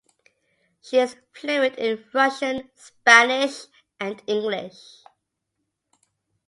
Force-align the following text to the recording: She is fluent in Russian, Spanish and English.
She 0.81 0.97
is 0.97 1.15
fluent 1.31 1.75
in 1.77 2.03
Russian, 2.11 2.71
Spanish 2.73 3.65
and 3.99 4.19
English. 4.25 5.03